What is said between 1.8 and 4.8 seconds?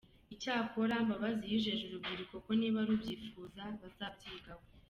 urubyiruko ko niba rubyifuza bazabyigaho.